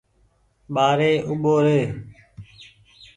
[0.73, 1.79] ٻآري اوٻو ري۔